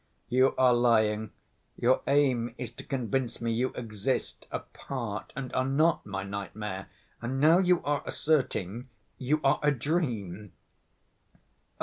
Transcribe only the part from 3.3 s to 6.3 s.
me you exist apart and are not my